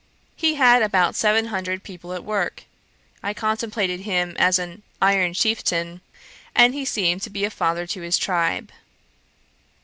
He 0.35 0.55
had 0.55 0.81
about 0.81 1.13
seven 1.15 1.45
hundred 1.53 1.83
people 1.83 2.13
at 2.13 2.23
work. 2.23 2.63
I 3.21 3.35
contemplated 3.35 3.99
him 3.99 4.35
as 4.39 4.57
an 4.57 4.81
iron 4.99 5.35
chieftain, 5.35 6.01
and 6.55 6.73
he 6.73 6.85
seemed 6.85 7.21
to 7.21 7.29
be 7.29 7.45
a 7.45 7.51
father 7.51 7.85
to 7.85 8.01
his 8.01 8.17
tribe. 8.17 8.71